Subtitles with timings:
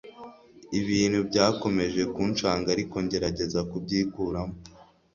[0.79, 4.55] ibintu byakomeje kunshaga ariko ngerageza kubyikuramo